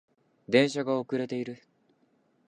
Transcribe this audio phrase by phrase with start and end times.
[0.49, 1.61] 電車が遅れている